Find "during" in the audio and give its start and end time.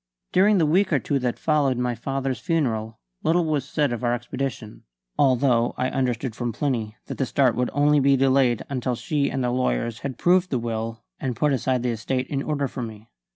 0.31-0.57